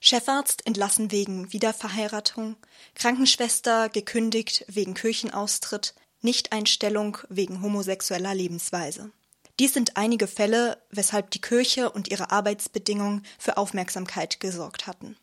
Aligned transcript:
Chefarzt 0.00 0.66
entlassen 0.66 1.10
wegen 1.10 1.52
Wiederverheiratung, 1.52 2.56
Krankenschwester 2.94 3.88
gekündigt 3.88 4.64
wegen 4.68 4.94
Kirchenaustritt, 4.94 5.94
Nichteinstellung 6.20 7.18
wegen 7.28 7.62
homosexueller 7.62 8.34
Lebensweise. 8.34 9.10
Dies 9.58 9.74
sind 9.74 9.96
einige 9.96 10.28
Fälle, 10.28 10.80
weshalb 10.90 11.32
die 11.32 11.40
Kirche 11.40 11.90
und 11.90 12.08
ihre 12.08 12.30
Arbeitsbedingungen 12.30 13.24
für 13.38 13.56
Aufmerksamkeit 13.56 14.38
gesorgt 14.38 14.86
hatten. 14.86 15.16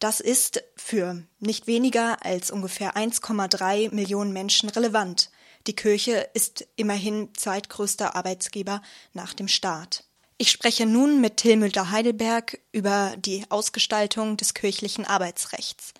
Das 0.00 0.18
ist 0.18 0.64
für 0.74 1.22
nicht 1.38 1.68
weniger 1.68 2.24
als 2.24 2.50
ungefähr 2.50 2.96
1,3 2.96 3.94
Millionen 3.94 4.32
Menschen 4.32 4.68
relevant. 4.68 5.30
Die 5.68 5.76
Kirche 5.76 6.28
ist 6.34 6.66
immerhin 6.74 7.32
zweitgrößter 7.36 8.16
Arbeitsgeber 8.16 8.82
nach 9.12 9.32
dem 9.32 9.46
Staat. 9.46 10.04
Ich 10.42 10.50
spreche 10.50 10.86
nun 10.86 11.20
mit 11.20 11.36
Till 11.36 11.56
Müller-Heidelberg 11.56 12.58
über 12.72 13.14
die 13.16 13.44
Ausgestaltung 13.48 14.36
des 14.36 14.54
kirchlichen 14.54 15.06
Arbeitsrechts. 15.06 15.94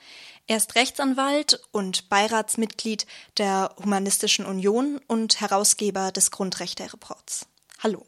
Er 0.48 0.56
ist 0.56 0.74
Rechtsanwalt 0.74 1.60
und 1.70 2.08
Beiratsmitglied 2.08 3.06
der 3.38 3.72
Humanistischen 3.80 4.44
Union 4.44 5.00
und 5.06 5.40
Herausgeber 5.40 6.10
des 6.10 6.32
Grundrechtereports. 6.32 7.46
Hallo. 7.84 8.04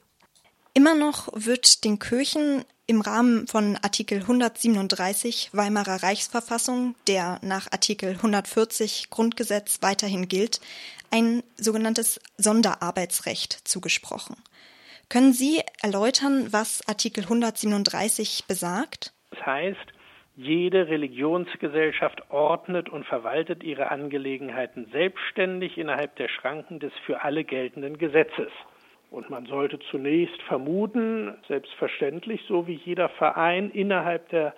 Immer 0.72 0.96
noch 0.96 1.28
wird 1.34 1.84
den 1.84 2.00
Kirchen 2.00 2.64
im 2.88 3.00
Rahmen 3.00 3.46
von 3.46 3.77
Artikel 3.77 4.19
137 4.19 5.50
Weimarer 5.52 6.02
Reichsverfassung, 6.02 6.96
der 7.06 7.38
nach 7.42 7.70
Artikel 7.70 8.10
140 8.10 9.08
Grundgesetz 9.08 9.78
weiterhin 9.82 10.27
gilt, 10.27 10.60
ein 11.12 11.44
sogenanntes 11.56 12.19
Sonderarbeitsrecht 12.38 13.60
zugesprochen. 13.62 14.34
Können 15.14 15.32
Sie 15.32 15.62
erläutern, 15.80 16.48
was 16.50 16.82
Artikel 16.88 17.22
137 17.22 18.46
besagt? 18.48 19.12
Das 19.30 19.46
heißt, 19.46 19.86
jede 20.34 20.88
Religionsgesellschaft 20.88 22.32
ordnet 22.32 22.88
und 22.88 23.06
verwaltet 23.06 23.62
ihre 23.62 23.92
Angelegenheiten 23.92 24.88
selbstständig 24.91 25.78
innerhalb 25.78 26.16
der 26.16 26.27
Schranken 26.27 26.80
des 26.80 26.92
für 27.06 27.22
alle 27.22 27.44
geltenden 27.44 27.97
Gesetzes. 27.97 28.50
Und 29.12 29.30
man 29.30 29.47
sollte 29.47 29.78
zunächst 29.88 30.42
vermuten, 30.48 31.33
selbstverständlich, 31.47 32.41
so 32.48 32.66
wie 32.66 32.81
jeder 32.84 33.08
Verein 33.08 33.70
innerhalb 33.70 34.28
der 34.31 34.53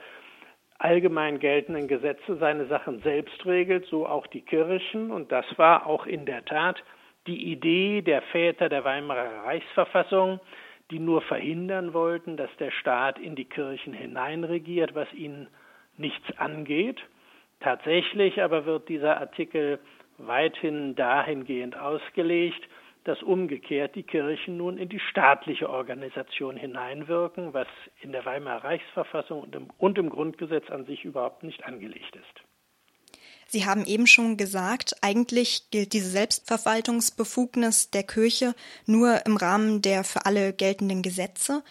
allgemein 0.79 1.39
geltenden 1.39 1.87
Gesetze 1.87 2.39
seine 2.39 2.65
Sachen 2.65 3.03
selbst 3.03 3.45
regelt, 3.45 3.85
so 3.91 4.07
auch 4.07 4.27
die 4.27 4.41
Kirchen. 4.41 5.11
Und 5.11 5.31
das 5.33 5.45
war 5.59 5.85
auch 5.85 6.07
in 6.07 6.25
der 6.25 6.47
Tat 6.47 6.83
die 7.27 7.53
Idee 7.53 8.03
der 8.03 8.23
Väter 8.23 8.69
der 8.69 8.85
Weimarer 8.85 9.45
Reichsverfassung, 9.45 10.41
die 10.91 10.99
nur 10.99 11.23
verhindern 11.23 11.93
wollten, 11.93 12.37
dass 12.37 12.51
der 12.59 12.71
Staat 12.71 13.19
in 13.19 13.35
die 13.35 13.45
Kirchen 13.45 13.93
hineinregiert, 13.93 14.95
was 14.95 15.13
ihnen 15.13 15.49
nichts 15.97 16.39
angeht. 16.39 17.01
Tatsächlich 17.61 18.43
aber 18.43 18.67
wird 18.67 18.89
dieser 18.89 19.19
Artikel 19.19 19.81
weithin 20.19 20.95
dahingehend 20.95 21.77
ausgelegt, 21.77 22.69
dass 23.05 23.23
umgekehrt 23.23 23.95
die 23.95 24.03
Kirchen 24.03 24.57
nun 24.57 24.79
in 24.79 24.89
die 24.89 24.99
staatliche 24.99 25.71
Organisation 25.71 26.57
hineinwirken, 26.57 27.55
was 27.55 27.69
in 28.01 28.13
der 28.13 28.25
Weimarer 28.25 28.65
Reichsverfassung 28.65 29.43
und 29.43 29.55
im, 29.55 29.69
und 29.79 29.99
im 29.99 30.11
Grundgesetz 30.11 30.71
an 30.71 30.87
sich 30.87 31.05
überhaupt 31.05 31.43
nicht 31.43 31.65
angelegt 31.65 32.17
ist. 32.17 32.46
Sie 33.49 33.65
haben 33.65 33.85
eben 33.85 34.07
schon 34.07 34.37
gesagt, 34.37 34.97
eigentlich 35.03 35.71
gilt 35.71 35.93
diese 35.93 36.11
Selbstverwaltungsbefugnis 36.11 37.91
der 37.91 38.03
Kirche 38.03 38.55
nur 38.87 39.25
im 39.25 39.37
Rahmen 39.37 39.83
der 39.83 40.05
für 40.05 40.27
alle 40.27 40.53
geltenden 40.53 41.03
Gesetze. 41.03 41.63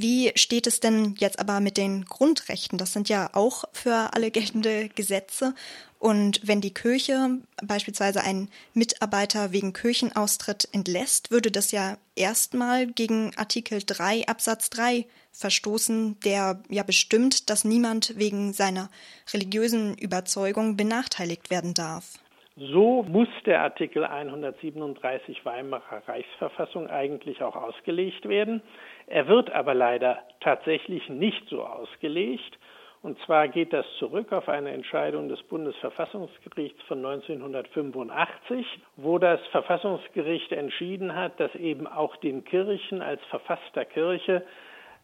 Wie 0.00 0.30
steht 0.36 0.68
es 0.68 0.78
denn 0.78 1.16
jetzt 1.18 1.40
aber 1.40 1.58
mit 1.58 1.76
den 1.76 2.04
Grundrechten? 2.04 2.78
Das 2.78 2.92
sind 2.92 3.08
ja 3.08 3.30
auch 3.32 3.64
für 3.72 4.10
alle 4.14 4.30
geltende 4.30 4.88
Gesetze. 4.90 5.54
Und 5.98 6.40
wenn 6.46 6.60
die 6.60 6.72
Kirche 6.72 7.38
beispielsweise 7.66 8.22
einen 8.22 8.48
Mitarbeiter 8.74 9.50
wegen 9.50 9.72
Kirchenaustritt 9.72 10.68
entlässt, 10.72 11.32
würde 11.32 11.50
das 11.50 11.72
ja 11.72 11.96
erstmal 12.14 12.86
gegen 12.86 13.32
Artikel 13.36 13.80
3 13.84 14.28
Absatz 14.28 14.70
3 14.70 15.04
verstoßen, 15.32 16.20
der 16.24 16.62
ja 16.68 16.84
bestimmt, 16.84 17.50
dass 17.50 17.64
niemand 17.64 18.16
wegen 18.16 18.52
seiner 18.52 18.90
religiösen 19.34 19.98
Überzeugung 19.98 20.76
benachteiligt 20.76 21.50
werden 21.50 21.74
darf. 21.74 22.20
So 22.56 23.04
muss 23.04 23.28
der 23.46 23.62
Artikel 23.62 24.04
137 24.04 25.44
Weimarer 25.44 26.02
Reichsverfassung 26.06 26.88
eigentlich 26.88 27.42
auch 27.42 27.54
ausgelegt 27.54 28.28
werden. 28.28 28.62
Er 29.08 29.26
wird 29.26 29.50
aber 29.50 29.74
leider 29.74 30.18
tatsächlich 30.40 31.08
nicht 31.08 31.48
so 31.48 31.64
ausgelegt. 31.64 32.58
Und 33.00 33.18
zwar 33.20 33.46
geht 33.48 33.72
das 33.72 33.86
zurück 33.98 34.32
auf 34.32 34.48
eine 34.48 34.70
Entscheidung 34.70 35.28
des 35.28 35.40
Bundesverfassungsgerichts 35.44 36.82
von 36.82 36.98
1985, 36.98 38.66
wo 38.96 39.18
das 39.18 39.40
Verfassungsgericht 39.48 40.50
entschieden 40.52 41.14
hat, 41.14 41.38
dass 41.38 41.54
eben 41.54 41.86
auch 41.86 42.16
den 42.16 42.44
Kirchen 42.44 43.00
als 43.00 43.24
verfasster 43.26 43.84
Kirche 43.84 44.44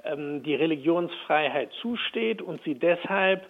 ähm, 0.03 0.43
die 0.43 0.57
Religionsfreiheit 0.57 1.71
zusteht 1.81 2.43
und 2.43 2.63
sie 2.65 2.75
deshalb 2.75 3.47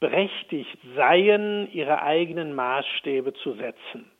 berechtigt 0.00 0.76
seien, 0.96 1.70
ihre 1.72 2.02
eigenen 2.02 2.54
Maßstäbe 2.54 3.32
zu 3.34 3.52
setzen. 3.52 4.10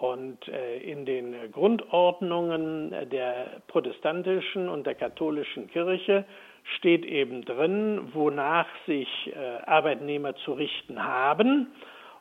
Und 0.00 0.48
äh, 0.48 0.78
in 0.78 1.04
den 1.04 1.52
Grundordnungen 1.52 2.90
der 3.10 3.60
protestantischen 3.68 4.70
und 4.70 4.86
der 4.86 4.94
katholischen 4.94 5.68
Kirche 5.68 6.24
steht 6.76 7.04
eben 7.04 7.44
drin, 7.44 8.08
wonach 8.14 8.66
sich 8.86 9.08
äh, 9.26 9.62
Arbeitnehmer 9.66 10.34
zu 10.36 10.54
richten 10.54 11.04
haben, 11.04 11.66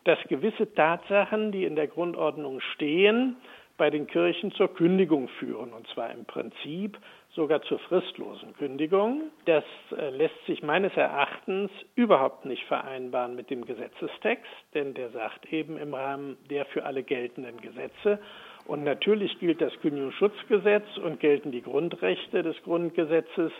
dass 0.03 0.19
gewisse 0.28 0.73
Tatsachen, 0.73 1.53
die 1.53 1.63
in 1.63 1.78
der 1.78 1.88
Grundordnung 1.88 2.59
stehen, 2.73 3.38
bei 3.78 3.90
den 3.90 4.07
Kirchen 4.07 4.51
zur 4.51 4.73
Kündigung 4.73 5.29
führen, 5.40 5.72
und 5.72 5.88
zwar 5.88 6.11
im 6.11 6.25
Prinzip 6.25 6.97
sogar 7.40 7.62
zur 7.62 7.80
fristlosen 7.80 8.54
Kündigung. 8.58 9.32
Das 9.46 9.64
äh, 9.98 10.10
lässt 10.10 10.46
sich 10.46 10.62
meines 10.62 10.92
Erachtens 10.98 11.72
überhaupt 11.96 12.44
nicht 12.44 12.66
vereinbaren 12.66 13.34
mit 13.34 13.50
dem 13.50 13.64
Gesetzestext, 13.64 14.52
denn 14.74 14.94
der 14.94 15.10
sagt 15.12 15.46
eben 15.54 15.78
im 15.78 15.94
Rahmen 15.94 16.36
der 16.50 16.66
für 16.66 16.84
alle 16.84 17.02
geltenden 17.02 17.62
Gesetze. 17.62 18.20
Und 18.66 18.84
natürlich 18.84 19.40
gilt 19.40 19.62
das 19.62 19.72
Kündigungsschutzgesetz 19.80 20.98
und 20.98 21.22
gelten 21.22 21.54
die 21.54 21.62
Grundrechte 21.62 22.44
des 22.44 22.62
Grundgesetzes, 22.64 23.54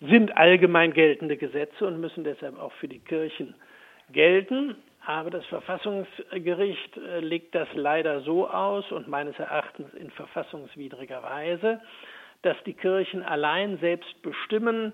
sind 0.00 0.36
allgemein 0.36 0.92
geltende 0.92 1.38
Gesetze 1.38 1.86
und 1.86 1.98
müssen 1.98 2.22
deshalb 2.22 2.60
auch 2.60 2.72
für 2.72 2.86
die 2.86 2.98
Kirchen 2.98 3.54
gelten. 4.12 4.76
Aber 5.06 5.30
das 5.30 5.46
Verfassungsgericht 5.46 6.98
äh, 6.98 7.20
legt 7.20 7.54
das 7.54 7.68
leider 7.72 8.20
so 8.20 8.46
aus 8.46 8.92
und 8.92 9.08
meines 9.08 9.38
Erachtens 9.38 9.94
in 9.94 10.10
verfassungswidriger 10.10 11.22
Weise, 11.22 11.80
dass 12.46 12.56
die 12.64 12.74
Kirchen 12.74 13.22
allein 13.22 13.78
selbst 13.78 14.22
bestimmen, 14.22 14.92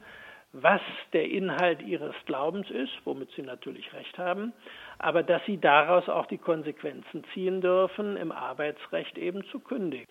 was 0.53 0.81
der 1.13 1.31
Inhalt 1.31 1.83
ihres 1.83 2.15
Glaubens 2.27 2.69
ist, 2.71 2.93
womit 3.05 3.31
sie 3.37 3.43
natürlich 3.43 3.93
recht 3.93 4.19
haben, 4.19 4.53
aber 4.99 5.23
dass 5.23 5.43
sie 5.47 5.59
daraus 5.59 6.09
auch 6.09 6.27
die 6.27 6.39
Konsequenzen 6.39 7.25
ziehen 7.33 7.61
dürfen, 7.61 8.17
im 8.17 8.33
Arbeitsrecht 8.33 9.17
eben 9.19 9.45
zu 9.51 9.61
kündigen. 9.61 10.07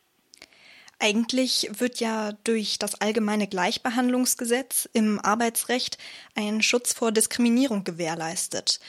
Eigentlich 0.99 1.67
wird 1.79 1.99
ja 1.99 2.33
durch 2.43 2.77
das 2.77 3.01
allgemeine 3.01 3.47
Gleichbehandlungsgesetz 3.47 4.87
im 4.93 5.19
Arbeitsrecht 5.19 5.97
ein 6.35 6.61
Schutz 6.61 6.93
vor 6.93 7.11
Diskriminierung 7.11 7.83
gewährleistet. 7.83 8.79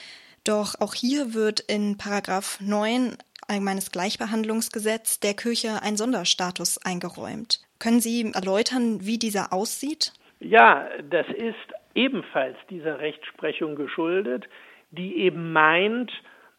Doch 0.43 0.79
auch 0.79 0.93
hier 0.93 1.33
wird 1.33 1.59
in 1.61 1.97
Paragraph 1.97 2.59
9 2.61 3.17
Allgemeines 3.53 3.91
Gleichbehandlungsgesetz 3.91 5.19
der 5.19 5.35
Kirche 5.35 5.83
ein 5.83 5.95
Sonderstatus 5.95 6.83
eingeräumt. 6.83 7.59
Können 7.77 7.99
Sie 7.99 8.31
erläutern, 8.33 9.05
wie 9.05 9.19
dieser 9.19 9.53
aussieht? 9.53 10.11
Ja, 10.39 10.89
das 11.11 11.27
ist 11.27 11.53
ebenfalls 11.93 12.57
dieser 12.71 12.97
Rechtsprechung 12.97 13.75
geschuldet, 13.75 14.45
die 14.89 15.17
eben 15.17 15.53
meint, 15.53 16.11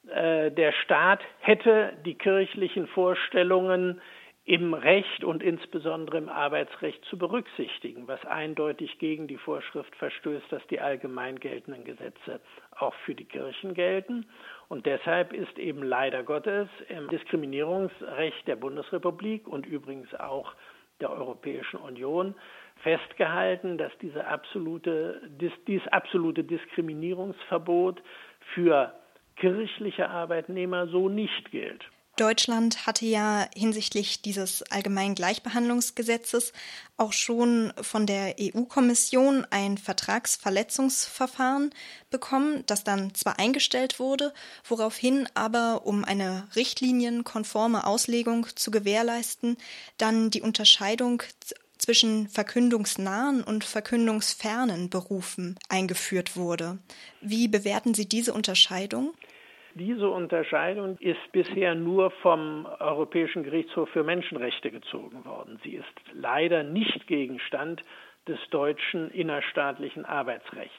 äh, 0.09 0.53
der 0.53 0.71
Staat 0.85 1.21
hätte 1.41 1.95
die 2.05 2.15
kirchlichen 2.15 2.87
Vorstellungen 2.87 4.01
im 4.47 4.75
Recht 4.75 5.25
und 5.25 5.43
insbesondere 5.43 6.19
im 6.19 6.29
Arbeitsrecht 6.29 7.03
zu 7.07 7.17
berücksichtigen, 7.17 8.07
was 8.07 8.25
eindeutig 8.27 8.99
gegen 8.99 9.27
die 9.27 9.39
Vorschrift 9.39 9.95
verstößt, 9.97 10.45
dass 10.51 10.67
die 10.67 10.81
allgemein 10.81 11.41
geltenden 11.41 11.85
Gesetze 11.85 12.41
auch 12.77 12.95
für 13.07 13.15
die 13.15 13.25
Kirchen 13.25 13.73
gelten. 13.73 14.27
Und 14.69 14.85
deshalb 14.85 15.33
ist 15.33 15.59
eben 15.59 15.83
leider 15.83 16.23
Gottes 16.25 16.69
im 16.89 17.09
Diskriminierungsrecht 17.09 18.47
der 18.47 18.57
Bundesrepublik 18.57 19.49
und 19.49 19.65
übrigens 19.65 20.15
auch 20.15 20.53
der 21.01 21.11
Europäischen 21.11 21.79
Union 21.79 22.35
festgehalten, 22.83 23.79
dass 23.79 23.93
diese 24.03 24.27
absolute, 24.27 25.23
dieses 25.67 25.89
absolute 25.89 26.45
Diskriminierungsverbot 26.45 28.03
für 28.53 28.93
kirchliche 29.37 30.11
Arbeitnehmer 30.11 30.87
so 30.89 31.09
nicht 31.09 31.51
gilt. 31.51 31.83
Deutschland 32.17 32.87
hatte 32.87 33.07
ja 33.07 33.49
hinsichtlich 33.57 34.23
dieses 34.23 34.63
allgemeinen 34.71 35.17
Gleichbehandlungsgesetzes 35.17 36.53
auch 36.97 37.13
schon 37.13 37.73
von 37.81 38.07
der 38.07 38.37
EU-Kommission 38.41 39.45
ein 39.51 39.79
Vertragsverletzungsverfahren 39.79 41.71
bekommen, 42.11 42.63
das 42.67 42.85
dann 42.85 43.15
zwar 43.15 43.41
eingestellt 43.41 43.99
wurde, 43.99 44.33
woraufhin 44.69 45.29
aber, 45.35 45.87
um 45.87 46.05
eine 46.05 46.47
richtlinienkonforme 46.55 47.85
Auslegung 47.85 48.47
zu 48.55 48.71
gewährleisten, 48.71 49.57
dann 49.99 50.31
die 50.31 50.43
Unterscheidung 50.43 51.25
zwischen 51.79 52.29
verkündungsnahen 52.29 53.43
und 53.43 53.65
verkündungsfernen 53.65 54.89
Berufen 54.89 55.59
eingeführt 55.69 56.37
wurde. 56.37 56.79
Wie 57.21 57.49
bewerten 57.49 57.93
Sie 57.93 58.09
diese 58.09 58.33
Unterscheidung? 58.33 59.15
Diese 59.77 60.09
Unterscheidung 60.09 60.99
ist 60.99 61.33
bisher 61.33 61.75
nur 61.75 62.13
vom 62.23 62.65
Europäischen 62.79 63.43
Gerichtshof 63.43 63.89
für 63.89 64.05
Menschenrechte 64.05 64.71
gezogen 64.71 65.25
worden. 65.25 65.59
Sie 65.65 65.75
ist 65.75 65.85
leider 66.13 66.63
nicht 66.63 67.09
Gegenstand 67.09 67.83
des 68.29 68.39
deutschen 68.51 69.11
innerstaatlichen 69.11 70.05
Arbeitsrechts. 70.05 70.71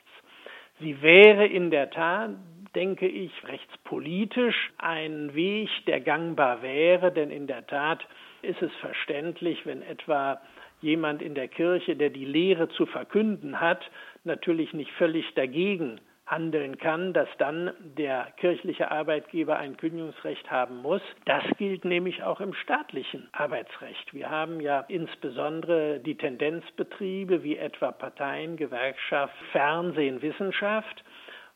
Sie 0.79 1.01
wäre 1.01 1.45
in 1.45 1.71
der 1.71 1.89
Tat, 1.89 2.31
denke 2.73 3.05
ich, 3.05 3.31
rechtspolitisch 3.45 4.71
ein 4.77 5.35
Weg, 5.35 5.69
der 5.87 5.99
gangbar 5.99 6.61
wäre, 6.61 7.11
denn 7.11 7.31
in 7.31 7.47
der 7.47 7.67
Tat 7.67 8.07
ist 8.43 8.61
es 8.61 8.73
verständlich, 8.79 9.65
wenn 9.65 9.81
etwa 9.81 10.39
jemand 10.81 11.21
in 11.21 11.35
der 11.35 11.49
Kirche, 11.49 11.97
der 11.97 12.11
die 12.11 12.25
Lehre 12.25 12.69
zu 12.69 12.85
verkünden 12.85 13.59
hat, 13.59 13.81
natürlich 14.23 14.71
nicht 14.73 14.91
völlig 14.91 15.33
dagegen 15.33 15.99
handeln 16.25 16.77
kann, 16.77 17.13
dass 17.13 17.29
dann 17.37 17.71
der 17.79 18.27
kirchliche 18.37 18.89
Arbeitgeber 18.89 19.57
ein 19.57 19.77
Kündigungsrecht 19.77 20.49
haben 20.49 20.81
muss. 20.81 21.01
Das 21.25 21.43
gilt 21.57 21.85
nämlich 21.85 22.23
auch 22.23 22.41
im 22.41 22.53
staatlichen 22.53 23.29
Arbeitsrecht. 23.31 24.13
Wir 24.13 24.29
haben 24.29 24.59
ja 24.59 24.85
insbesondere 24.87 25.99
die 25.99 26.15
Tendenzbetriebe 26.15 27.43
wie 27.43 27.57
etwa 27.57 27.91
Parteien, 27.91 28.57
Gewerkschaft, 28.57 29.35
Fernsehen, 29.51 30.21
Wissenschaft, 30.21 31.03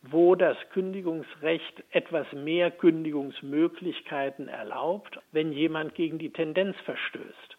wo 0.04 0.36
das 0.36 0.58
Kündigungsrecht 0.72 1.84
etwas 1.90 2.32
mehr 2.32 2.72
Kündigungsmöglichkeiten 2.72 4.48
erlaubt, 4.48 5.20
wenn 5.32 5.52
jemand 5.52 5.96
gegen 5.96 6.20
die 6.20 6.32
Tendenz 6.32 6.78
verstößt. 6.86 7.58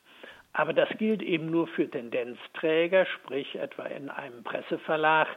Aber 0.52 0.72
das 0.72 0.88
gilt 0.98 1.22
eben 1.22 1.50
nur 1.50 1.68
für 1.68 1.88
Tendenzträger, 1.88 3.06
sprich 3.06 3.56
etwa 3.56 3.84
in 3.84 4.08
einem 4.08 4.42
Presseverlag, 4.42 5.28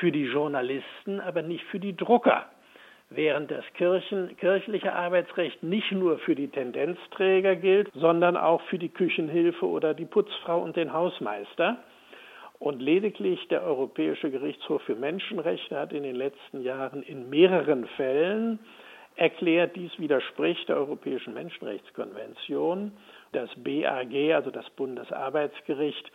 für 0.00 0.12
die 0.12 0.26
Journalisten, 0.26 1.20
aber 1.20 1.42
nicht 1.42 1.64
für 1.64 1.80
die 1.80 1.96
Drucker. 1.96 2.46
Während 3.08 3.50
das 3.52 3.64
Kirchen, 3.74 4.36
kirchliche 4.36 4.92
Arbeitsrecht 4.92 5.62
nicht 5.62 5.92
nur 5.92 6.18
für 6.18 6.34
die 6.34 6.48
Tendenzträger 6.48 7.54
gilt, 7.54 7.90
sondern 7.94 8.36
auch 8.36 8.60
für 8.62 8.78
die 8.78 8.88
Küchenhilfe 8.88 9.64
oder 9.64 9.94
die 9.94 10.06
Putzfrau 10.06 10.60
und 10.60 10.76
den 10.76 10.92
Hausmeister. 10.92 11.78
Und 12.58 12.80
lediglich 12.80 13.46
der 13.48 13.62
Europäische 13.62 14.30
Gerichtshof 14.30 14.82
für 14.82 14.96
Menschenrechte 14.96 15.78
hat 15.78 15.92
in 15.92 16.02
den 16.02 16.16
letzten 16.16 16.62
Jahren 16.62 17.02
in 17.02 17.30
mehreren 17.30 17.86
Fällen 17.96 18.58
erklärt, 19.14 19.76
dies 19.76 19.90
widerspricht 19.98 20.68
der 20.68 20.76
Europäischen 20.76 21.34
Menschenrechtskonvention. 21.34 22.92
Das 23.32 23.50
BAG, 23.56 24.34
also 24.34 24.50
das 24.50 24.68
Bundesarbeitsgericht, 24.70 26.10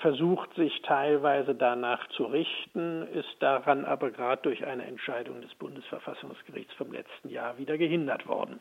versucht 0.00 0.54
sich 0.54 0.82
teilweise 0.82 1.54
danach 1.54 2.08
zu 2.10 2.24
richten, 2.24 3.06
ist 3.14 3.36
daran 3.40 3.84
aber 3.84 4.10
gerade 4.10 4.42
durch 4.42 4.64
eine 4.64 4.84
Entscheidung 4.84 5.40
des 5.40 5.54
Bundesverfassungsgerichts 5.54 6.74
vom 6.74 6.92
letzten 6.92 7.28
Jahr 7.28 7.58
wieder 7.58 7.78
gehindert 7.78 8.26
worden. 8.26 8.60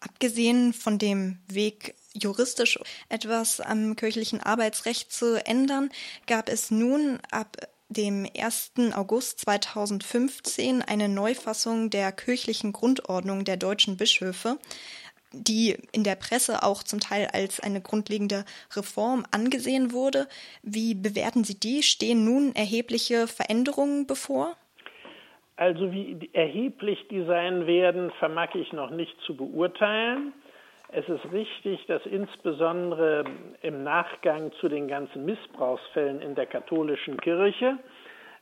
Abgesehen 0.00 0.72
von 0.72 0.98
dem 0.98 1.38
Weg, 1.48 1.94
juristisch 2.12 2.78
etwas 3.08 3.60
am 3.60 3.96
kirchlichen 3.96 4.40
Arbeitsrecht 4.40 5.10
zu 5.10 5.44
ändern, 5.46 5.90
gab 6.26 6.48
es 6.48 6.70
nun 6.70 7.18
ab 7.30 7.56
dem 7.88 8.28
1. 8.36 8.72
August 8.94 9.40
2015 9.40 10.82
eine 10.82 11.08
Neufassung 11.08 11.88
der 11.90 12.12
kirchlichen 12.12 12.72
Grundordnung 12.72 13.44
der 13.44 13.56
deutschen 13.56 13.96
Bischöfe 13.96 14.58
die 15.32 15.76
in 15.92 16.04
der 16.04 16.14
Presse 16.14 16.62
auch 16.62 16.82
zum 16.82 17.00
Teil 17.00 17.28
als 17.32 17.60
eine 17.60 17.80
grundlegende 17.80 18.44
Reform 18.74 19.24
angesehen 19.30 19.92
wurde. 19.92 20.28
Wie 20.62 20.94
bewerten 20.94 21.44
Sie 21.44 21.58
die? 21.58 21.82
Stehen 21.82 22.24
nun 22.24 22.54
erhebliche 22.54 23.26
Veränderungen 23.26 24.06
bevor? 24.06 24.56
Also 25.56 25.90
wie 25.90 26.30
erheblich 26.32 26.98
die 27.10 27.24
sein 27.24 27.66
werden, 27.66 28.10
vermag 28.18 28.54
ich 28.54 28.72
noch 28.72 28.90
nicht 28.90 29.18
zu 29.22 29.36
beurteilen. 29.36 30.32
Es 30.88 31.08
ist 31.08 31.32
richtig, 31.32 31.84
dass 31.86 32.04
insbesondere 32.06 33.24
im 33.62 33.82
Nachgang 33.82 34.52
zu 34.60 34.68
den 34.68 34.86
ganzen 34.86 35.24
Missbrauchsfällen 35.24 36.20
in 36.20 36.34
der 36.34 36.46
katholischen 36.46 37.16
Kirche 37.16 37.78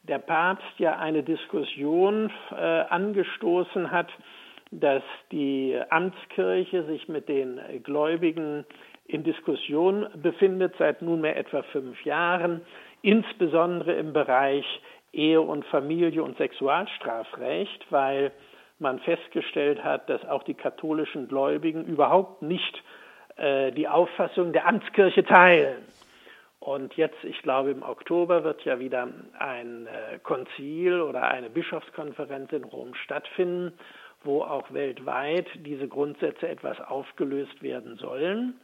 der 0.09 0.19
Papst 0.19 0.79
ja 0.79 0.99
eine 0.99 1.23
Diskussion 1.23 2.31
äh, 2.51 2.55
angestoßen 2.55 3.91
hat, 3.91 4.09
dass 4.81 5.03
die 5.31 5.79
Amtskirche 5.91 6.85
sich 6.85 7.09
mit 7.09 7.29
den 7.29 7.61
Gläubigen 7.83 8.65
in 9.07 9.23
Diskussion 9.23 10.07
befindet 10.15 10.75
seit 10.79 11.03
nunmehr 11.03 11.37
etwa 11.37 11.63
fünf 11.63 12.05
Jahren, 12.05 12.63
insbesondere 13.03 13.93
im 13.95 14.13
Bereich 14.13 14.65
Ehe 15.13 15.41
und 15.41 15.65
Familie 15.67 16.23
und 16.23 16.37
Sexualstrafrecht, 16.39 17.87
weil 17.91 18.33
man 18.79 18.99
festgestellt 19.01 19.85
hat, 19.85 20.09
dass 20.11 20.25
auch 20.27 20.43
die 20.43 20.55
katholischen 20.55 21.29
Gläubigen 21.29 21.85
überhaupt 21.85 22.43
nicht 22.43 22.83
äh, 23.37 23.71
die 23.73 23.87
Auffassung 23.87 24.53
der 24.53 24.67
Amtskirche 24.67 25.25
teilen. 25.25 25.85
Und 26.59 26.95
jetzt, 26.97 27.23
ich 27.23 27.43
glaube, 27.43 27.71
im 27.71 27.83
Oktober 27.83 28.43
wird 28.43 28.65
ja 28.65 28.81
wieder 28.81 29.07
ein 29.39 29.87
äh, 29.87 30.19
Konzil 30.23 31.03
oder 31.03 31.29
eine 31.29 31.51
Bischofskonferenz 31.51 32.53
in 32.53 32.65
Rom 32.65 32.95
stattfinden 32.95 33.75
wo 34.25 34.43
auch 34.43 34.73
weltweit 34.73 35.47
diese 35.65 35.89
Grundsätze 35.89 36.49
etwas 36.49 36.81
aufgelöst 36.81 37.63
werden 37.63 37.97
sollen. 37.97 38.55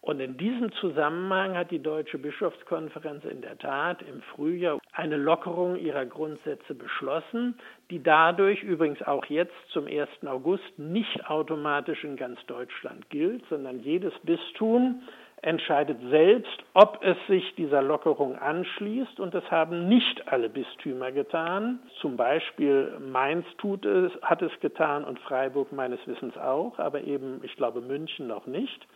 Und 0.00 0.20
in 0.20 0.36
diesem 0.36 0.70
Zusammenhang 0.72 1.56
hat 1.56 1.70
die 1.72 1.82
Deutsche 1.82 2.18
Bischofskonferenz 2.18 3.24
in 3.24 3.40
der 3.42 3.58
Tat 3.58 4.00
im 4.02 4.22
Frühjahr 4.34 4.78
eine 4.92 5.16
Lockerung 5.16 5.76
ihrer 5.76 6.06
Grundsätze 6.06 6.74
beschlossen, 6.74 7.58
die 7.90 8.02
dadurch 8.02 8.62
übrigens 8.62 9.02
auch 9.02 9.24
jetzt 9.26 9.56
zum 9.72 9.86
1. 9.86 10.08
August 10.26 10.78
nicht 10.78 11.28
automatisch 11.28 12.04
in 12.04 12.16
ganz 12.16 12.38
Deutschland 12.46 13.10
gilt, 13.10 13.44
sondern 13.50 13.80
jedes 13.80 14.12
Bistum 14.20 15.02
entscheidet 15.42 15.98
selbst, 16.10 16.58
ob 16.74 16.98
es 17.02 17.16
sich 17.28 17.54
dieser 17.54 17.82
Lockerung 17.82 18.36
anschließt. 18.36 19.20
Und 19.20 19.34
das 19.34 19.48
haben 19.50 19.88
nicht 19.88 20.26
alle 20.32 20.48
Bistümer 20.48 21.12
getan. 21.12 21.80
Zum 22.00 22.16
Beispiel 22.16 22.98
Mainz 23.00 23.46
tut 23.58 23.84
es, 23.84 24.12
hat 24.22 24.42
es 24.42 24.52
getan 24.60 25.04
und 25.04 25.18
Freiburg 25.20 25.72
meines 25.72 26.04
Wissens 26.06 26.36
auch, 26.36 26.78
aber 26.78 27.02
eben, 27.02 27.40
ich 27.44 27.54
glaube, 27.56 27.80
München 27.80 28.26
noch 28.26 28.46
nicht. 28.46 28.86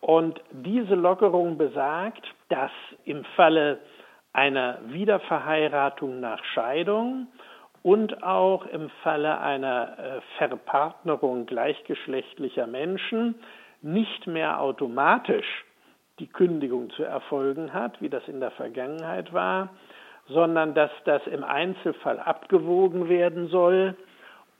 Und 0.00 0.40
diese 0.50 0.96
Lockerung 0.96 1.56
besagt, 1.56 2.26
dass 2.48 2.72
im 3.04 3.24
Falle 3.36 3.78
einer 4.32 4.78
Wiederverheiratung 4.88 6.20
nach 6.20 6.44
Scheidung 6.44 7.28
und 7.82 8.22
auch 8.22 8.66
im 8.66 8.90
Falle 9.02 9.40
einer 9.40 9.98
äh, 9.98 10.20
Verpartnerung 10.38 11.46
gleichgeschlechtlicher 11.46 12.66
Menschen 12.66 13.36
nicht 13.84 14.26
mehr 14.26 14.60
automatisch 14.60 15.64
die 16.18 16.26
Kündigung 16.26 16.90
zu 16.90 17.02
erfolgen 17.02 17.72
hat, 17.72 18.00
wie 18.00 18.08
das 18.08 18.26
in 18.28 18.40
der 18.40 18.52
Vergangenheit 18.52 19.32
war, 19.32 19.70
sondern 20.28 20.74
dass 20.74 20.90
das 21.04 21.26
im 21.26 21.44
Einzelfall 21.44 22.18
abgewogen 22.18 23.08
werden 23.08 23.48
soll. 23.48 23.96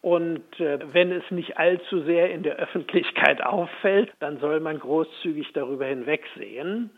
Und 0.02 0.60
äh, 0.60 0.78
wenn 0.92 1.10
es 1.12 1.22
nicht 1.30 1.56
allzu 1.56 2.02
sehr 2.02 2.30
in 2.30 2.42
der 2.42 2.56
Öffentlichkeit 2.56 3.42
auffällt, 3.46 4.12
dann 4.20 4.38
soll 4.38 4.60
man 4.60 4.78
großzügig 4.78 5.52
darüber 5.54 5.86
hinwegsehen. 5.86 6.90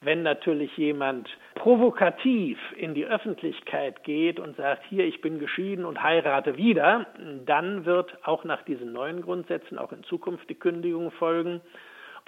Wenn 0.00 0.22
natürlich 0.22 0.76
jemand 0.76 1.28
provokativ 1.56 2.58
in 2.76 2.94
die 2.94 3.06
Öffentlichkeit 3.06 4.04
geht 4.04 4.38
und 4.38 4.56
sagt, 4.56 4.84
hier, 4.88 5.04
ich 5.04 5.20
bin 5.20 5.40
geschieden 5.40 5.84
und 5.84 6.02
heirate 6.02 6.56
wieder, 6.56 7.06
dann 7.44 7.84
wird 7.84 8.16
auch 8.24 8.44
nach 8.44 8.62
diesen 8.62 8.92
neuen 8.92 9.22
Grundsätzen 9.22 9.76
auch 9.76 9.92
in 9.92 10.04
Zukunft 10.04 10.48
die 10.48 10.54
Kündigung 10.54 11.10
folgen. 11.10 11.60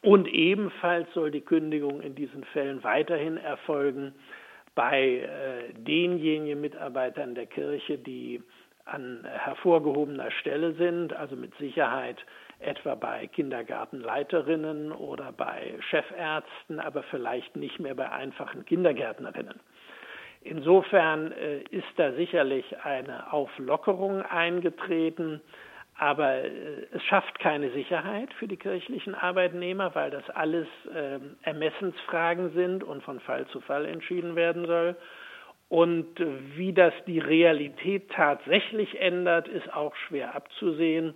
Und 0.03 0.27
ebenfalls 0.27 1.13
soll 1.15 1.31
die 1.31 1.43
Kündigung 1.43 2.01
in 2.01 2.17
diesen 2.17 2.43
Fällen 2.45 2.83
weiterhin 2.83 3.37
erfolgen 3.37 4.15
bei 4.75 5.19
äh, 5.19 5.73
denjenigen 5.75 6.61
Mitarbeitern 6.61 7.35
der 7.35 7.47
Kirche, 7.47 7.99
die 7.99 8.43
an 8.85 9.25
hervorgehobener 9.25 10.31
Stelle 10.33 10.73
sind, 10.75 11.13
also 11.13 11.37
mit 11.37 11.55
Sicherheit 11.59 12.17
etwa 12.61 12.95
bei 12.95 13.27
Kindergartenleiterinnen 13.29 14.93
oder 14.93 15.33
bei 15.33 15.75
Chefärzten, 15.91 16.81
aber 16.81 17.03
vielleicht 17.05 17.57
nicht 17.57 17.81
mehr 17.81 17.95
bei 17.95 18.11
einfachen 18.11 18.65
Kindergärtnerinnen. 18.65 19.61
Insofern 20.43 21.33
äh, 21.33 21.61
ist 21.71 21.89
da 21.97 22.13
sicherlich 22.13 22.65
eine 22.85 23.33
Auflockerung 23.33 24.23
eingetreten, 24.23 25.41
Aber 26.01 26.33
äh, 26.45 26.87
es 26.93 27.03
schafft 27.05 27.39
keine 27.41 27.71
Sicherheit 27.73 28.33
für 28.39 28.49
die 28.49 28.57
kirchlichen 28.57 29.15
Arbeitnehmer, 29.15 29.95
weil 29.95 30.11
das 30.11 30.29
alles 30.31 30.67
äh, 30.95 31.19
Ermessensfragen 31.43 32.55
sind 32.55 32.83
und 32.83 33.03
von 33.03 33.21
Fall 33.21 33.47
zu 33.49 33.61
Fall 33.61 33.85
entschieden 33.85 34.35
werden 34.35 34.65
soll. 34.67 34.97
Und 35.69 36.19
äh, 36.19 36.27
wie 36.57 36.73
das 36.73 36.95
die 37.07 37.19
Realität 37.19 38.11
tatsächlich 38.13 38.99
ändert, 38.99 39.47
ist 39.47 39.71
auch 39.75 39.95
schwer 39.95 40.35
abzusehen. 40.35 41.15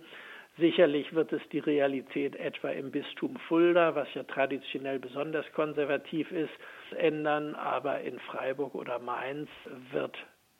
Sicherlich 0.57 1.13
wird 1.13 1.33
es 1.33 1.41
die 1.51 1.59
Realität 1.59 2.35
etwa 2.37 2.69
im 2.69 2.89
Bistum 2.89 3.37
Fulda, 3.49 3.93
was 3.93 4.07
ja 4.13 4.23
traditionell 4.23 4.99
besonders 4.99 5.45
konservativ 5.53 6.31
ist, 6.31 6.53
ändern, 6.97 7.55
aber 7.55 8.01
in 8.01 8.19
Freiburg 8.19 8.73
oder 8.73 8.99
Mainz 8.99 9.49
wird 9.91 10.15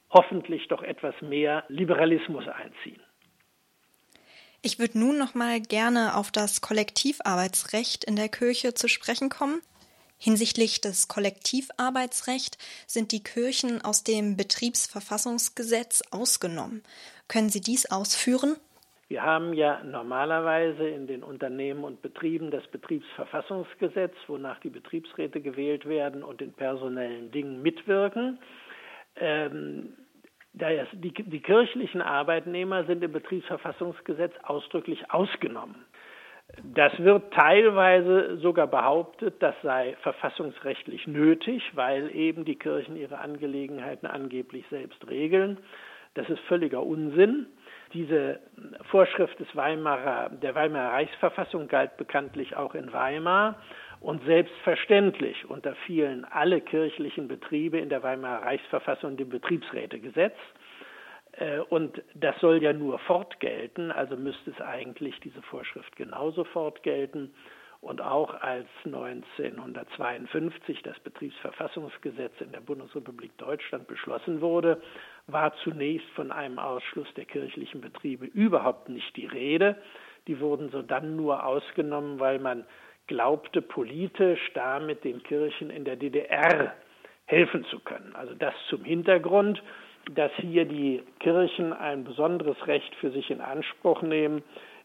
hoffentlich 0.10 0.68
doch 0.68 0.84
etwas 0.84 1.16
mehr 1.22 1.64
Liberalismus 1.70 2.46
einziehen. 2.48 3.00
Ich 4.62 4.80
würde 4.80 5.00
nun 5.00 5.18
noch 5.18 5.34
mal 5.34 5.62
gerne 5.62 6.16
auf 6.16 6.32
das 6.32 6.60
Kollektivarbeitsrecht 6.60 8.04
in 8.04 8.16
der 8.16 8.30
Kirche 8.30 8.74
zu 8.74 8.90
sprechen 8.90 9.30
kommen. 9.30 9.62
Hinsichtlich 10.18 10.82
des 10.82 11.08
Kollektivarbeitsrechts 11.08 12.58
sind 12.88 13.12
die 13.12 13.24
Kirchen 13.24 13.82
aus 13.82 14.04
dem 14.04 14.36
Betriebsverfassungsgesetz 14.36 16.02
ausgenommen. 16.12 16.84
Können 17.28 17.50
Sie 17.50 17.62
dies 17.62 17.86
ausführen? 17.92 18.58
Wir 19.08 19.22
haben 19.22 19.54
ja 19.54 19.84
normalerweise 19.84 20.88
in 20.88 21.06
den 21.06 21.24
Unternehmen 21.24 21.84
und 21.84 22.02
Betrieben 22.02 22.50
das 22.50 22.66
Betriebsverfassungsgesetz, 22.68 24.16
wonach 24.28 24.60
die 24.62 24.72
Betriebsräte 24.72 25.42
gewählt 25.42 25.88
werden 25.88 26.24
und 26.24 26.42
in 26.42 26.54
personellen 26.54 27.30
Dingen 27.32 27.62
mitwirken. 27.62 28.40
Ähm, 29.18 29.94
die, 30.54 31.14
die 31.14 31.42
kirchlichen 31.42 32.02
Arbeitnehmer 32.02 32.86
sind 32.86 33.04
im 33.04 33.12
Betriebsverfassungsgesetz 33.12 34.34
ausdrücklich 34.44 35.12
ausgenommen. 35.12 35.86
Das 36.64 36.98
wird 37.00 37.34
teilweise 37.34 38.38
sogar 38.38 38.68
behauptet, 38.68 39.36
das 39.40 39.56
sei 39.62 39.98
verfassungsrechtlich 40.02 41.06
nötig, 41.06 41.62
weil 41.76 42.16
eben 42.16 42.46
die 42.46 42.56
Kirchen 42.56 42.96
ihre 42.96 43.20
Angelegenheiten 43.20 44.08
angeblich 44.08 44.66
selbst 44.70 45.08
regeln. 45.08 45.58
Das 46.14 46.30
ist 46.30 46.40
völliger 46.42 46.82
Unsinn. 46.82 47.48
Diese 47.94 48.40
Vorschrift 48.90 49.40
des 49.40 49.56
Weimarer, 49.56 50.30
der 50.30 50.56
Weimarer 50.56 50.94
Reichsverfassung 50.94 51.68
galt 51.68 51.98
bekanntlich 51.98 52.56
auch 52.56 52.76
in 52.76 52.92
Weimar 52.92 53.56
und 54.02 54.24
selbstverständlich 54.26 55.50
unterfielen 55.50 56.26
alle 56.26 56.62
kirchlichen 56.62 57.28
Betriebe 57.28 57.80
in 57.80 57.90
der 57.90 58.04
Weimarer 58.04 58.46
Reichsverfassung 58.46 59.18
dem 59.18 59.30
Betriebsrätegesetz. 59.30 60.36
Äh, 61.34 61.60
und 61.60 62.02
das 62.14 62.40
soll 62.40 62.62
ja 62.62 62.74
nur 62.74 63.00
fortgelten, 63.00 63.92
also 63.92 64.16
müsste 64.16 64.52
es 64.52 64.62
eigentlich 64.62 65.20
diese 65.22 65.42
Vorschrift 65.42 65.96
genauso 65.96 66.44
fortgelten. 66.44 67.34
Und 67.82 68.02
auch 68.02 68.42
als 68.42 68.68
1952 68.86 70.82
das 70.82 71.00
Betriebsverfassungsgesetz 71.02 72.34
in 72.42 72.52
der 72.52 72.62
Bundesrepublik 72.62 73.38
Deutschland 73.38 73.88
beschlossen 73.88 74.42
wurde, 74.42 74.82
war 75.28 75.54
zunächst 75.64 76.08
von 76.10 76.32
einem 76.32 76.60
Ausschluss 76.60 77.08
der 77.16 77.26
kirchlichen 77.26 77.82
Betriebe 77.82 78.26
überhaupt 78.26 78.90
nicht 78.90 79.16
die 79.16 79.26
Rede. 79.26 79.76
Die 80.28 80.40
wurden 80.40 80.70
so 80.70 80.82
dann 80.82 81.16
nur 81.16 81.46
ausgenommen, 81.46 82.20
weil 82.20 82.40
man 82.40 82.66
glaubte 83.08 83.62
politisch 83.62 84.52
damit 84.54 85.04
den 85.04 85.22
Kirchen 85.24 85.70
in 85.70 85.86
der 85.86 85.96
DDR 85.96 86.74
helfen 87.26 87.66
zu 87.66 87.80
können. 87.80 88.16
Also 88.16 88.34
das 88.36 88.54
zum 88.70 88.84
Hintergrund, 88.84 89.62
dass 90.14 90.32
hier 90.38 90.66
die 90.66 91.02
Kirchen 91.20 91.74
ein 91.74 92.04
besonderes 92.04 92.68
Recht 92.68 92.94
für 92.96 93.12
sich 93.12 93.32
in 93.32 93.42
Anspruch 93.42 94.02
nehmen, 94.02 94.44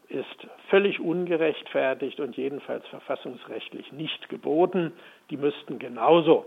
ist 0.09 0.47
völlig 0.69 0.99
ungerechtfertigt 0.99 2.19
und 2.19 2.35
jedenfalls 2.35 2.85
verfassungsrechtlich 2.87 3.91
nicht 3.93 4.29
geboten. 4.29 4.91
Die 5.29 5.37
müssten 5.37 5.79
genauso 5.79 6.45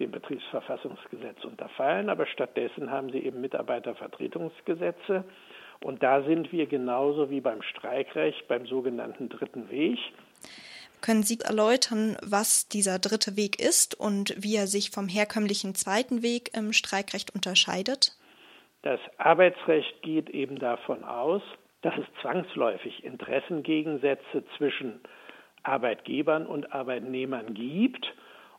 dem 0.00 0.10
Betriebsverfassungsgesetz 0.10 1.44
unterfallen, 1.44 2.08
aber 2.08 2.26
stattdessen 2.26 2.90
haben 2.90 3.12
sie 3.12 3.18
eben 3.18 3.40
Mitarbeitervertretungsgesetze. 3.40 5.24
Und 5.82 6.02
da 6.02 6.22
sind 6.22 6.52
wir 6.52 6.66
genauso 6.66 7.30
wie 7.30 7.40
beim 7.40 7.62
Streikrecht 7.62 8.48
beim 8.48 8.66
sogenannten 8.66 9.28
dritten 9.28 9.70
Weg. 9.70 9.98
Können 11.00 11.22
Sie 11.22 11.38
erläutern, 11.40 12.18
was 12.22 12.68
dieser 12.68 12.98
dritte 12.98 13.36
Weg 13.36 13.58
ist 13.58 13.98
und 13.98 14.34
wie 14.36 14.56
er 14.56 14.66
sich 14.66 14.90
vom 14.90 15.08
herkömmlichen 15.08 15.74
zweiten 15.74 16.22
Weg 16.22 16.50
im 16.54 16.74
Streikrecht 16.74 17.34
unterscheidet? 17.34 18.16
Das 18.82 19.00
Arbeitsrecht 19.16 20.02
geht 20.02 20.28
eben 20.30 20.58
davon 20.58 21.04
aus, 21.04 21.42
dass 21.82 21.94
es 21.96 22.06
zwangsläufig 22.20 23.02
Interessengegensätze 23.04 24.44
zwischen 24.58 25.00
Arbeitgebern 25.62 26.46
und 26.46 26.72
Arbeitnehmern 26.72 27.54
gibt 27.54 28.06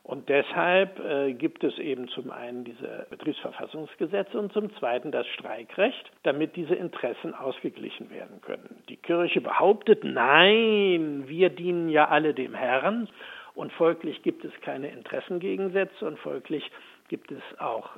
und 0.04 0.28
deshalb 0.28 0.98
äh, 0.98 1.32
gibt 1.32 1.62
es 1.62 1.78
eben 1.78 2.08
zum 2.08 2.32
einen 2.32 2.64
diese 2.64 3.06
Betriebsverfassungsgesetze 3.10 4.36
und 4.36 4.52
zum 4.52 4.74
zweiten 4.76 5.12
das 5.12 5.26
Streikrecht, 5.28 6.10
damit 6.24 6.56
diese 6.56 6.74
Interessen 6.74 7.34
ausgeglichen 7.34 8.10
werden 8.10 8.40
können. 8.40 8.82
Die 8.88 8.96
Kirche 8.96 9.40
behauptet, 9.40 10.02
nein, 10.02 11.28
wir 11.28 11.50
dienen 11.50 11.88
ja 11.88 12.08
alle 12.08 12.34
dem 12.34 12.52
Herrn 12.54 13.08
und 13.54 13.72
folglich 13.72 14.22
gibt 14.22 14.44
es 14.44 14.52
keine 14.62 14.90
Interessengegensätze 14.90 16.04
und 16.04 16.18
folglich 16.18 16.68
gibt 17.08 17.30
es 17.30 17.42
auch 17.58 17.90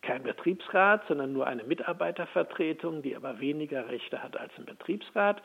kein 0.00 0.24
Betriebsrat, 0.24 1.06
sondern 1.06 1.32
nur 1.32 1.46
eine 1.46 1.62
Mitarbeitervertretung, 1.64 3.02
die 3.02 3.14
aber 3.14 3.38
weniger 3.40 3.88
Rechte 3.88 4.22
hat 4.22 4.36
als 4.36 4.52
ein 4.58 4.64
Betriebsrat. 4.64 5.42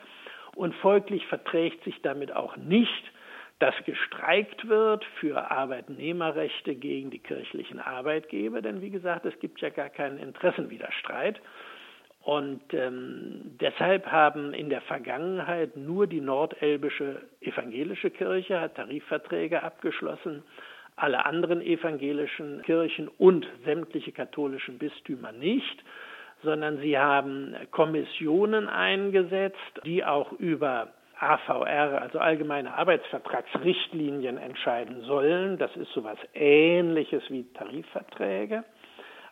Und 0.56 0.74
folglich 0.76 1.26
verträgt 1.26 1.84
sich 1.84 2.00
damit 2.02 2.34
auch 2.34 2.56
nicht 2.56 3.12
dass 3.58 3.74
gestreikt 3.84 4.68
wird 4.68 5.04
für 5.20 5.50
Arbeitnehmerrechte 5.50 6.76
gegen 6.76 7.10
die 7.10 7.18
kirchlichen 7.18 7.80
Arbeitgeber, 7.80 8.62
denn 8.62 8.80
wie 8.80 8.90
gesagt, 8.90 9.26
es 9.26 9.38
gibt 9.40 9.60
ja 9.60 9.70
gar 9.70 9.88
keinen 9.88 10.18
Interessenwiderstreit. 10.18 11.40
Und 12.20 12.62
ähm, 12.72 13.56
deshalb 13.60 14.06
haben 14.06 14.52
in 14.52 14.68
der 14.68 14.82
Vergangenheit 14.82 15.76
nur 15.76 16.06
die 16.06 16.20
nordelbische 16.20 17.22
evangelische 17.40 18.10
Kirche 18.10 18.60
hat 18.60 18.74
Tarifverträge 18.74 19.62
abgeschlossen, 19.62 20.42
alle 20.94 21.24
anderen 21.24 21.62
evangelischen 21.62 22.62
Kirchen 22.62 23.08
und 23.08 23.46
sämtliche 23.64 24.12
katholischen 24.12 24.78
Bistümer 24.78 25.32
nicht, 25.32 25.82
sondern 26.42 26.78
sie 26.78 26.98
haben 26.98 27.56
Kommissionen 27.70 28.68
eingesetzt, 28.68 29.80
die 29.84 30.04
auch 30.04 30.32
über 30.32 30.88
AVR, 31.20 32.00
also 32.00 32.18
allgemeine 32.18 32.74
Arbeitsvertragsrichtlinien, 32.74 34.38
entscheiden 34.38 35.02
sollen. 35.02 35.58
Das 35.58 35.74
ist 35.76 35.92
so 35.92 36.00
etwas 36.00 36.18
Ähnliches 36.34 37.22
wie 37.28 37.44
Tarifverträge. 37.54 38.64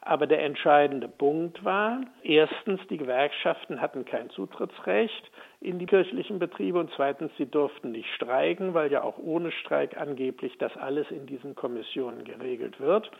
Aber 0.06 0.28
der 0.28 0.44
entscheidende 0.44 1.08
Punkt 1.08 1.64
war, 1.64 2.00
erstens, 2.22 2.80
die 2.88 2.96
Gewerkschaften 2.96 3.80
hatten 3.80 4.04
kein 4.04 4.30
Zutrittsrecht 4.30 5.32
in 5.60 5.80
die 5.80 5.86
kirchlichen 5.86 6.38
Betriebe 6.38 6.78
und 6.78 6.92
zweitens, 6.94 7.32
sie 7.38 7.46
durften 7.46 7.90
nicht 7.90 8.08
streiken, 8.14 8.72
weil 8.72 8.92
ja 8.92 9.02
auch 9.02 9.18
ohne 9.18 9.50
Streik 9.50 9.96
angeblich 9.96 10.56
das 10.58 10.76
alles 10.76 11.10
in 11.10 11.26
diesen 11.26 11.56
Kommissionen 11.56 12.22
geregelt 12.22 12.78
wird. 12.78 13.10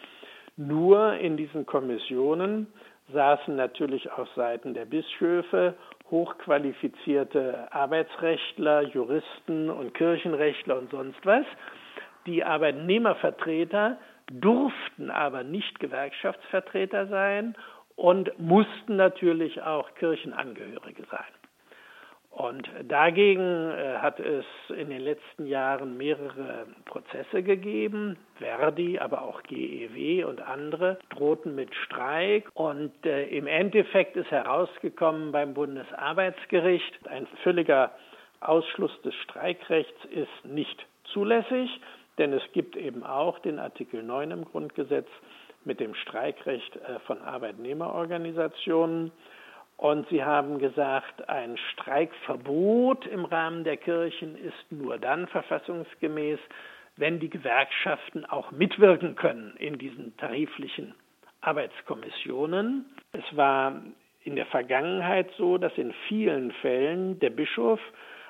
Nur 0.56 1.14
in 1.14 1.36
diesen 1.36 1.66
Kommissionen 1.66 2.68
saßen 3.12 3.56
natürlich 3.56 4.10
auf 4.12 4.28
Seiten 4.36 4.72
der 4.72 4.84
Bischöfe 4.84 5.74
hochqualifizierte 6.10 7.72
Arbeitsrechtler, 7.72 8.82
Juristen 8.82 9.70
und 9.70 9.94
Kirchenrechtler 9.94 10.78
und 10.78 10.90
sonst 10.90 11.24
was. 11.24 11.46
Die 12.26 12.44
Arbeitnehmervertreter 12.44 13.98
durften 14.30 15.10
aber 15.10 15.44
nicht 15.44 15.78
Gewerkschaftsvertreter 15.78 17.06
sein 17.06 17.56
und 17.94 18.38
mussten 18.38 18.96
natürlich 18.96 19.62
auch 19.62 19.94
Kirchenangehörige 19.94 21.04
sein. 21.10 21.45
Und 22.36 22.68
dagegen 22.86 23.70
äh, 23.70 23.96
hat 23.96 24.20
es 24.20 24.44
in 24.68 24.90
den 24.90 25.00
letzten 25.00 25.46
Jahren 25.46 25.96
mehrere 25.96 26.66
Prozesse 26.84 27.42
gegeben. 27.42 28.18
Verdi, 28.34 28.98
aber 28.98 29.22
auch 29.22 29.42
GEW 29.44 30.26
und 30.26 30.42
andere 30.42 30.98
drohten 31.08 31.54
mit 31.54 31.74
Streik. 31.74 32.50
Und 32.52 32.92
äh, 33.06 33.24
im 33.28 33.46
Endeffekt 33.46 34.16
ist 34.16 34.30
herausgekommen 34.30 35.32
beim 35.32 35.54
Bundesarbeitsgericht, 35.54 37.08
ein 37.08 37.26
völliger 37.42 37.92
Ausschluss 38.40 38.92
des 39.00 39.14
Streikrechts 39.14 40.04
ist 40.10 40.44
nicht 40.44 40.84
zulässig, 41.14 41.70
denn 42.18 42.34
es 42.34 42.42
gibt 42.52 42.76
eben 42.76 43.02
auch 43.02 43.38
den 43.38 43.58
Artikel 43.58 44.02
9 44.02 44.30
im 44.32 44.44
Grundgesetz 44.44 45.08
mit 45.64 45.80
dem 45.80 45.94
Streikrecht 45.94 46.76
äh, 46.76 46.98
von 47.06 47.22
Arbeitnehmerorganisationen. 47.22 49.10
Und 49.76 50.08
sie 50.08 50.24
haben 50.24 50.58
gesagt, 50.58 51.28
ein 51.28 51.58
Streikverbot 51.72 53.06
im 53.06 53.24
Rahmen 53.26 53.64
der 53.64 53.76
Kirchen 53.76 54.36
ist 54.36 54.72
nur 54.72 54.98
dann 54.98 55.26
verfassungsgemäß, 55.28 56.38
wenn 56.96 57.20
die 57.20 57.28
Gewerkschaften 57.28 58.24
auch 58.24 58.52
mitwirken 58.52 59.16
können 59.16 59.54
in 59.58 59.76
diesen 59.76 60.16
tariflichen 60.16 60.94
Arbeitskommissionen. 61.42 62.86
Es 63.12 63.36
war 63.36 63.82
in 64.24 64.34
der 64.34 64.46
Vergangenheit 64.46 65.30
so, 65.36 65.58
dass 65.58 65.76
in 65.76 65.92
vielen 66.08 66.52
Fällen 66.52 67.18
der 67.20 67.30
Bischof 67.30 67.80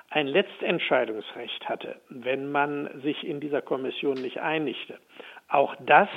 ein 0.09 0.27
Letztentscheidungsrecht 0.27 1.67
hatte, 1.67 1.99
wenn 2.09 2.51
man 2.51 3.01
sich 3.01 3.25
in 3.25 3.39
dieser 3.39 3.61
Kommission 3.61 4.15
nicht 4.15 4.39
einigte. 4.39 4.99
Auch 5.47 5.75
das 5.85 6.09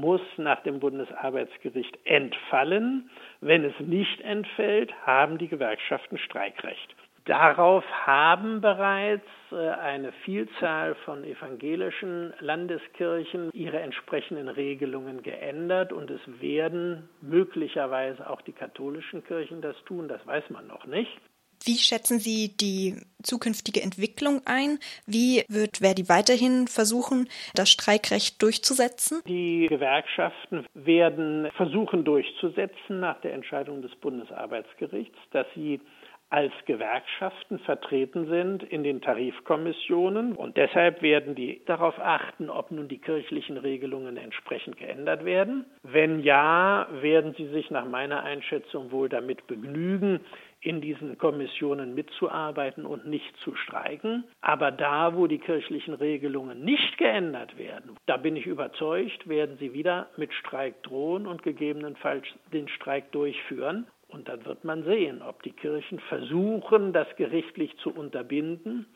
muss 0.00 0.20
nach 0.36 0.62
dem 0.62 0.80
Bundesarbeitsgericht 0.80 1.98
entfallen. 2.04 3.10
Wenn 3.40 3.64
es 3.64 3.78
nicht 3.80 4.20
entfällt, 4.20 4.92
haben 5.04 5.38
die 5.38 5.48
Gewerkschaften 5.48 6.18
Streikrecht. 6.18 6.94
Darauf 7.26 7.84
haben 8.06 8.60
bereits 8.60 9.26
äh, 9.50 9.56
eine 9.56 10.12
Vielzahl 10.24 10.94
von 11.04 11.24
evangelischen 11.24 12.32
Landeskirchen 12.38 13.50
ihre 13.52 13.80
entsprechenden 13.80 14.48
Regelungen 14.48 15.24
geändert 15.24 15.92
und 15.92 16.08
es 16.08 16.20
werden 16.40 17.08
möglicherweise 17.20 18.30
auch 18.30 18.42
die 18.42 18.52
katholischen 18.52 19.24
Kirchen 19.24 19.60
das 19.60 19.76
tun, 19.86 20.06
das 20.06 20.24
weiß 20.24 20.50
man 20.50 20.68
noch 20.68 20.86
nicht. 20.86 21.20
Wie 21.66 21.78
schätzen 21.78 22.20
Sie 22.20 22.56
die 22.56 22.94
zukünftige 23.24 23.82
Entwicklung 23.82 24.40
ein? 24.46 24.78
Wie 25.04 25.42
wird 25.48 25.78
Verdi 25.78 26.08
weiterhin 26.08 26.68
versuchen, 26.68 27.28
das 27.56 27.70
Streikrecht 27.70 28.40
durchzusetzen? 28.40 29.20
Die 29.26 29.66
Gewerkschaften 29.68 30.64
werden 30.74 31.50
versuchen 31.56 32.04
durchzusetzen 32.04 33.00
nach 33.00 33.20
der 33.20 33.34
Entscheidung 33.34 33.82
des 33.82 33.94
Bundesarbeitsgerichts, 33.96 35.18
dass 35.32 35.46
sie 35.56 35.80
als 36.28 36.52
Gewerkschaften 36.66 37.60
vertreten 37.60 38.26
sind 38.26 38.64
in 38.64 38.82
den 38.82 39.00
Tarifkommissionen 39.00 40.32
und 40.32 40.56
deshalb 40.56 41.00
werden 41.00 41.34
die 41.36 41.62
darauf 41.66 41.98
achten, 42.00 42.50
ob 42.50 42.72
nun 42.72 42.88
die 42.88 42.98
kirchlichen 42.98 43.56
Regelungen 43.56 44.16
entsprechend 44.16 44.76
geändert 44.76 45.24
werden. 45.24 45.66
Wenn 45.84 46.20
ja, 46.20 46.88
werden 47.00 47.34
sie 47.36 47.46
sich 47.48 47.70
nach 47.70 47.86
meiner 47.86 48.24
Einschätzung 48.24 48.90
wohl 48.90 49.08
damit 49.08 49.46
begnügen, 49.46 50.20
in 50.60 50.80
diesen 50.80 51.16
Kommissionen 51.16 51.94
mitzuarbeiten 51.94 52.86
und 52.86 53.06
nicht 53.06 53.36
zu 53.38 53.54
streiken. 53.54 54.24
Aber 54.40 54.72
da, 54.72 55.14
wo 55.14 55.28
die 55.28 55.38
kirchlichen 55.38 55.94
Regelungen 55.94 56.64
nicht 56.64 56.98
geändert 56.98 57.56
werden, 57.56 57.96
da 58.06 58.16
bin 58.16 58.34
ich 58.34 58.46
überzeugt, 58.46 59.28
werden 59.28 59.58
sie 59.58 59.72
wieder 59.72 60.08
mit 60.16 60.32
Streik 60.34 60.82
drohen 60.82 61.26
und 61.26 61.44
gegebenenfalls 61.44 62.24
den 62.52 62.66
Streik 62.68 63.12
durchführen. 63.12 63.86
Und 64.16 64.28
dann 64.28 64.46
wird 64.46 64.64
man 64.64 64.82
sehen, 64.84 65.20
ob 65.20 65.42
die 65.42 65.52
Kirchen 65.52 66.00
versuchen, 66.08 66.94
das 66.94 67.06
gerichtlich 67.18 67.76
zu 67.82 67.90
unterbinden 67.90 68.86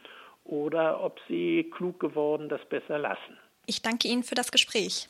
oder 0.44 1.04
ob 1.04 1.20
sie 1.28 1.70
klug 1.76 2.00
geworden 2.00 2.48
das 2.48 2.64
besser 2.70 2.98
lassen. 2.98 3.36
Ich 3.66 3.82
danke 3.82 4.08
Ihnen 4.08 4.22
für 4.22 4.34
das 4.34 4.50
Gespräch. 4.50 5.08